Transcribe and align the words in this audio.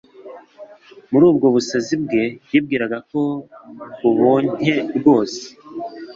muri 1.11 1.23
ubwo 1.31 1.47
busazi 1.55 1.93
bwe 2.03 2.23
yibwiraga 2.51 2.97
ko 3.09 3.21
buboncye 4.01 4.73
rwose. 4.97 5.41